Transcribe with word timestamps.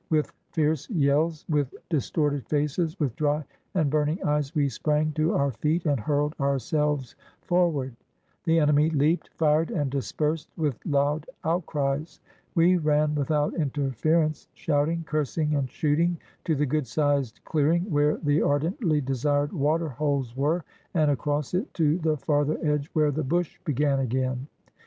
With 0.09 0.33
fierce 0.51 0.89
yells, 0.89 1.45
with 1.47 1.75
distorted 1.89 2.47
faces, 2.47 2.95
v/ith 2.95 3.15
dry 3.15 3.43
and 3.75 3.91
burning 3.91 4.17
eyes, 4.23 4.55
we 4.55 4.67
sprang 4.67 5.11
to 5.11 5.35
our 5.35 5.51
feet 5.51 5.85
and 5.85 5.99
hurled 5.99 6.33
ourselves 6.39 7.15
forward. 7.43 7.95
481 8.45 8.89
SOUTH 8.89 8.95
AFRICA 8.95 8.97
The 8.97 9.05
enemy 9.05 9.05
leaped, 9.11 9.29
fired, 9.37 9.69
and 9.69 9.91
dispersed 9.91 10.49
with 10.57 10.79
loud 10.87 11.27
out 11.43 11.67
cries. 11.67 12.19
We 12.55 12.77
ran 12.77 13.13
without 13.13 13.53
interference, 13.53 14.47
shouting, 14.55 15.03
cursing, 15.03 15.53
and 15.53 15.69
shooting, 15.69 16.17
to 16.45 16.55
the 16.55 16.65
good 16.65 16.87
sized 16.87 17.39
clearing 17.45 17.83
where 17.83 18.17
the 18.17 18.41
ardently 18.41 19.01
desired 19.01 19.53
water 19.53 19.89
holes 19.89 20.35
were, 20.35 20.63
and 20.95 21.11
across 21.11 21.53
it 21.53 21.71
to 21.75 21.99
the 21.99 22.17
farther 22.17 22.57
edge, 22.63 22.89
where 22.93 23.11
the 23.11 23.23
bush 23.23 23.59
began 23.65 23.99
again. 23.99 24.47